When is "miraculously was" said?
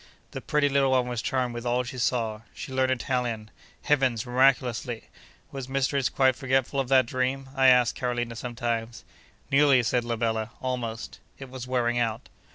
4.25-5.69